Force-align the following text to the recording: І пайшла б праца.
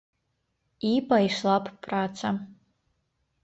І 0.93 0.93
пайшла 1.11 1.55
б 1.67 1.77
праца. 1.87 2.27